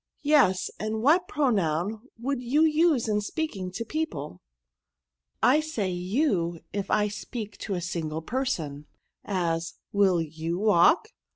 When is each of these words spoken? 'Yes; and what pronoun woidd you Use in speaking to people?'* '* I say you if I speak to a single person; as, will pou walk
'Yes; 0.23 0.71
and 0.79 1.03
what 1.03 1.27
pronoun 1.27 2.01
woidd 2.19 2.41
you 2.41 2.63
Use 2.63 3.07
in 3.07 3.21
speaking 3.21 3.69
to 3.73 3.85
people?'* 3.85 4.41
'* 4.95 5.43
I 5.53 5.59
say 5.59 5.91
you 5.91 6.61
if 6.73 6.89
I 6.89 7.07
speak 7.07 7.55
to 7.59 7.75
a 7.75 7.81
single 7.81 8.23
person; 8.23 8.87
as, 9.23 9.75
will 9.91 10.17
pou 10.25 10.57
walk 10.57 11.09